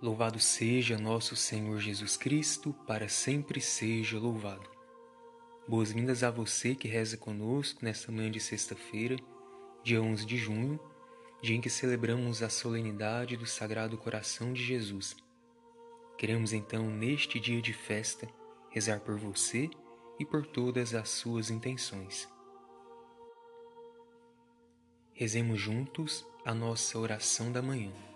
[0.00, 4.68] Louvado seja nosso Senhor Jesus Cristo, para sempre seja louvado.
[5.66, 9.16] Boas-vindas a você que reza conosco nesta manhã de sexta-feira,
[9.82, 10.78] dia 11 de junho,
[11.40, 15.16] dia em que celebramos a solenidade do Sagrado Coração de Jesus.
[16.18, 18.28] Queremos então, neste dia de festa,
[18.68, 19.70] rezar por você
[20.20, 22.28] e por todas as suas intenções.
[25.14, 28.15] Rezemos juntos a nossa oração da manhã.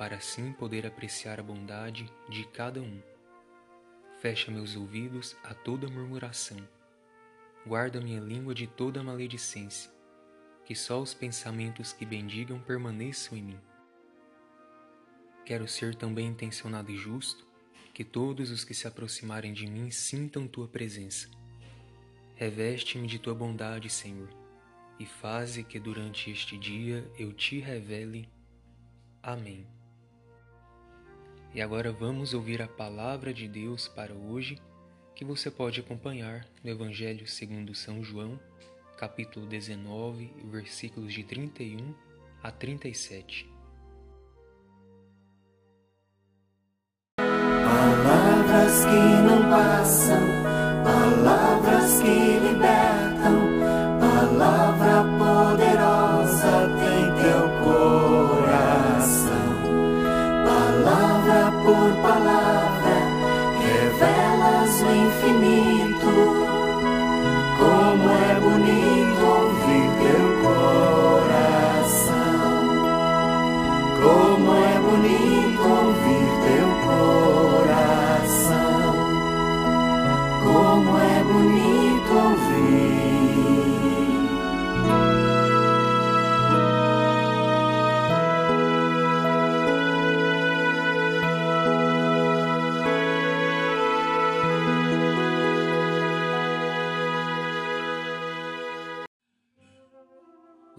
[0.00, 3.02] para assim poder apreciar a bondade de cada um.
[4.18, 6.56] Fecha meus ouvidos a toda murmuração.
[7.66, 9.92] Guarda minha língua de toda maledicência,
[10.64, 13.60] que só os pensamentos que bendigam permaneçam em mim.
[15.44, 17.46] Quero ser também intencionado e justo,
[17.92, 21.28] que todos os que se aproximarem de mim sintam tua presença.
[22.36, 24.30] Reveste-me de tua bondade, Senhor,
[24.98, 28.26] e faze que durante este dia eu te revele.
[29.22, 29.79] Amém.
[31.52, 34.56] E agora vamos ouvir a palavra de Deus para hoje,
[35.16, 38.38] que você pode acompanhar no Evangelho segundo São João,
[38.96, 41.92] capítulo 19, versículos de 31
[42.40, 43.50] a 37.
[47.18, 50.39] Palavras que não passam,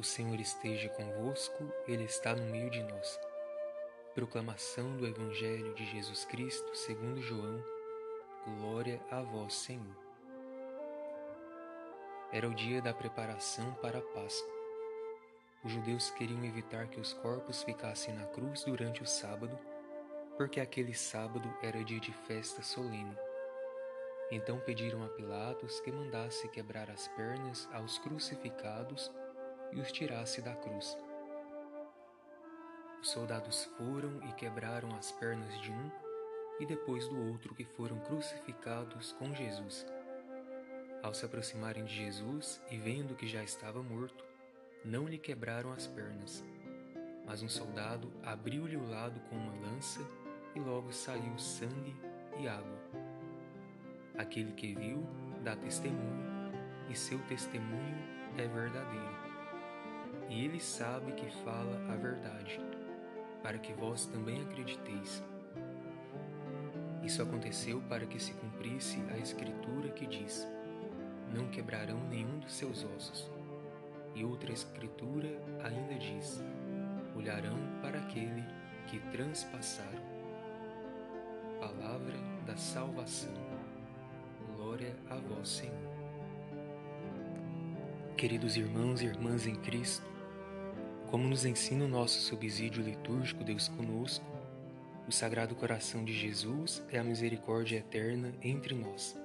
[0.01, 3.19] O Senhor esteja convosco, Ele está no meio de nós.
[4.15, 7.63] Proclamação do Evangelho de Jesus Cristo segundo João.
[8.57, 9.95] Glória a vós, Senhor.
[12.31, 14.51] Era o dia da preparação para a Páscoa.
[15.63, 19.55] Os judeus queriam evitar que os corpos ficassem na cruz durante o sábado,
[20.35, 23.15] porque aquele sábado era dia de festa solene.
[24.31, 29.11] Então pediram a Pilatos que mandasse quebrar as pernas aos crucificados
[29.73, 30.97] e os tirasse da cruz.
[33.01, 35.91] Os soldados foram e quebraram as pernas de um
[36.59, 39.85] e depois do outro que foram crucificados com Jesus.
[41.01, 44.23] Ao se aproximarem de Jesus e vendo que já estava morto,
[44.85, 46.43] não lhe quebraram as pernas.
[47.25, 50.01] Mas um soldado abriu-lhe o lado com uma lança
[50.53, 51.95] e logo saiu sangue
[52.39, 52.77] e água.
[54.15, 55.03] Aquele que viu
[55.43, 56.51] dá testemunho
[56.87, 57.97] e seu testemunho
[58.37, 59.30] é verdadeiro
[60.31, 62.57] e ele sabe que fala a verdade,
[63.43, 65.21] para que vós também acrediteis.
[67.03, 70.47] Isso aconteceu para que se cumprisse a escritura que diz:
[71.35, 73.29] Não quebrarão nenhum dos seus ossos.
[74.15, 75.27] E outra escritura
[75.63, 76.41] ainda diz:
[77.13, 78.45] Olharão para aquele
[78.87, 80.01] que transpassaram.
[81.59, 83.33] Palavra da salvação.
[84.55, 85.91] Glória a vós, Senhor.
[88.15, 90.10] Queridos irmãos e irmãs em Cristo,
[91.11, 94.25] como nos ensina o nosso subsídio litúrgico Deus conosco,
[95.05, 99.19] o Sagrado Coração de Jesus é a misericórdia eterna entre nós.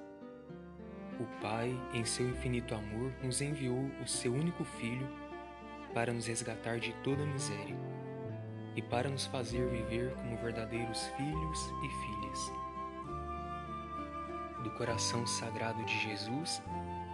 [1.17, 5.07] O Pai, em seu infinito amor, nos enviou o seu único Filho
[5.93, 7.77] para nos resgatar de toda miséria
[8.75, 12.51] e para nos fazer viver como verdadeiros filhos e filhas.
[14.61, 16.61] Do coração sagrado de Jesus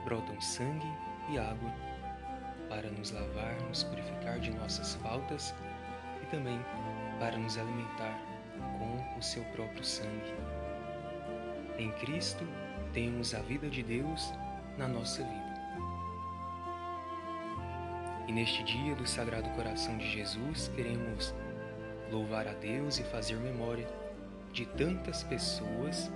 [0.04, 0.92] brotam sangue
[1.30, 1.93] e água
[2.74, 5.54] para nos lavar, nos purificar de nossas faltas
[6.24, 6.60] e também
[7.20, 8.20] para nos alimentar
[8.80, 10.34] com o seu próprio sangue.
[11.78, 12.44] Em Cristo
[12.92, 14.34] temos a vida de Deus
[14.76, 15.54] na nossa vida.
[18.28, 21.36] E neste dia do Sagrado Coração de Jesus, queremos
[22.10, 23.88] louvar a Deus e fazer memória
[24.52, 26.12] de tantas pessoas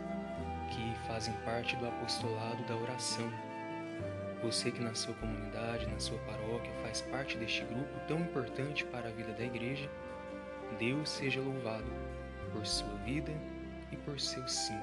[0.72, 3.47] que fazem parte do apostolado da oração.
[4.44, 9.10] Você que na sua comunidade, na sua paróquia, faz parte deste grupo tão importante para
[9.10, 9.90] a vida da igreja,
[10.78, 11.92] Deus seja louvado
[12.52, 13.32] por sua vida
[13.92, 14.80] e por seu sim.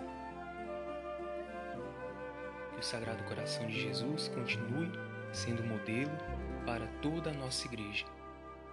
[2.72, 4.90] Que o Sagrado Coração de Jesus continue
[5.32, 6.10] sendo modelo
[6.66, 8.06] para toda a nossa igreja,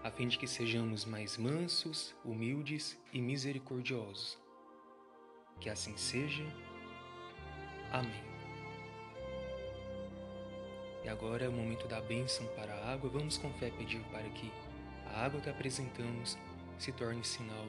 [0.04, 4.40] a fim de que sejamos mais mansos, humildes e misericordiosos.
[5.60, 6.44] Que assim seja.
[7.92, 8.31] Amém.
[11.04, 13.10] E agora é o momento da bênção para a água.
[13.10, 14.52] Vamos com fé pedir para que
[15.08, 16.38] a água que apresentamos
[16.78, 17.66] se torne sinal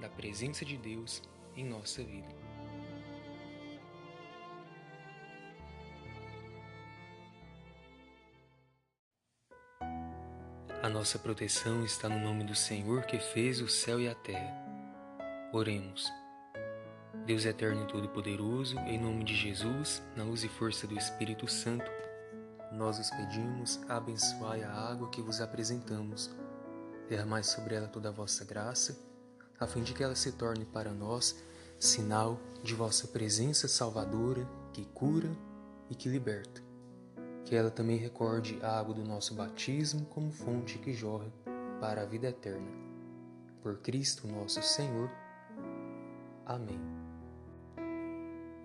[0.00, 1.22] da presença de Deus
[1.56, 2.46] em nossa vida.
[10.82, 14.54] A nossa proteção está no nome do Senhor que fez o céu e a terra.
[15.52, 16.08] Oremos.
[17.24, 21.90] Deus eterno e todo-poderoso, em nome de Jesus, na luz e força do Espírito Santo,
[22.72, 26.30] nós os pedimos, abençoai a água que vos apresentamos.
[27.08, 28.98] Derramai sobre ela toda a vossa graça,
[29.58, 31.36] a fim de que ela se torne para nós
[31.78, 35.30] sinal de vossa presença salvadora, que cura
[35.90, 36.62] e que liberta.
[37.44, 41.32] Que ela também recorde a água do nosso batismo como fonte que jorra
[41.80, 42.70] para a vida eterna.
[43.62, 45.10] Por Cristo nosso Senhor.
[46.44, 46.95] Amém.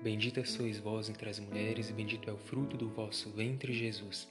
[0.00, 4.28] Bendita sois vós entre as mulheres, e bendito é o fruto do vosso ventre, Jesus.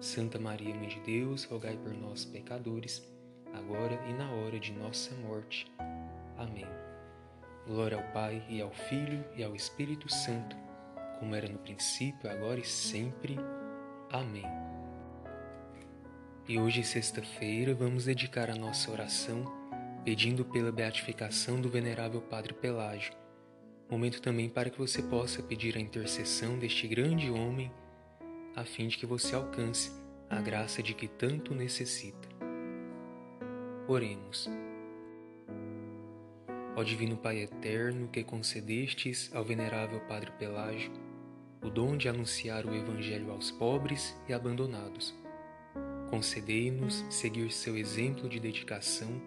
[0.00, 3.02] Santa Maria, Mãe de Deus, rogai por nós, pecadores,
[3.52, 5.66] agora e na hora de nossa morte.
[6.36, 6.66] Amém.
[7.66, 10.56] Glória ao Pai, e ao Filho, e ao Espírito Santo,
[11.18, 13.36] como era no princípio, agora e sempre.
[14.12, 14.46] Amém.
[16.46, 19.44] E hoje, sexta-feira, vamos dedicar a nossa oração
[20.04, 23.23] pedindo pela beatificação do Venerável Padre Pelágio
[23.90, 27.70] Momento também para que você possa pedir a intercessão deste grande homem,
[28.56, 29.92] a fim de que você alcance
[30.28, 32.28] a graça de que tanto necessita.
[33.86, 34.48] Oremos.
[36.74, 40.90] Ó Divino Pai Eterno, que concedestes ao Venerável Padre Pelágio
[41.62, 45.14] o dom de anunciar o Evangelho aos pobres e abandonados,
[46.10, 49.20] concedei-nos seguir seu exemplo de dedicação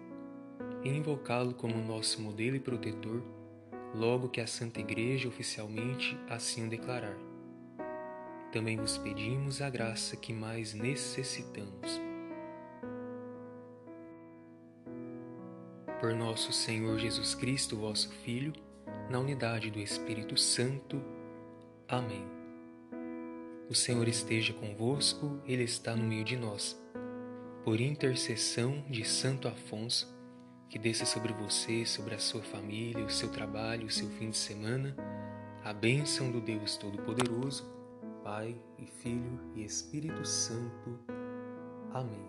[0.84, 3.22] e invocá-lo como nosso modelo e protetor
[3.94, 7.16] logo que a Santa Igreja oficialmente assim o declarar.
[8.52, 12.00] Também vos pedimos a graça que mais necessitamos.
[16.00, 18.52] Por nosso Senhor Jesus Cristo, vosso Filho,
[19.10, 21.02] na unidade do Espírito Santo.
[21.88, 22.24] Amém.
[23.68, 26.80] O Senhor esteja convosco, Ele está no meio de nós.
[27.64, 30.17] Por intercessão de Santo Afonso,
[30.68, 34.36] que desça sobre você, sobre a sua família, o seu trabalho, o seu fim de
[34.36, 34.94] semana,
[35.64, 37.64] a bênção do Deus Todo-Poderoso,
[38.22, 40.98] Pai e Filho e Espírito Santo.
[41.92, 42.28] Amém.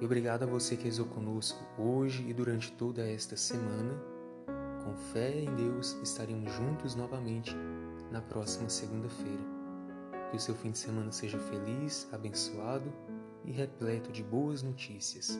[0.00, 4.00] E obrigado a você que rezou conosco hoje e durante toda esta semana.
[4.84, 7.56] Com fé em Deus, estaremos juntos novamente
[8.12, 9.42] na próxima segunda-feira.
[10.30, 12.92] Que o seu fim de semana seja feliz, abençoado
[13.44, 15.38] e repleto de boas notícias.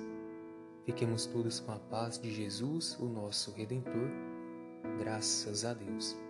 [0.85, 4.11] Fiquemos todos com a paz de Jesus, o nosso Redentor.
[4.99, 6.24] Graças a Deus.